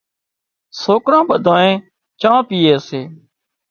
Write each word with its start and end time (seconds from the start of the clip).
سوڪران 0.81 1.23
ٻڌانئين 1.29 1.77
چانه 2.21 2.41
پيئي 2.47 2.75
سي 2.87 3.01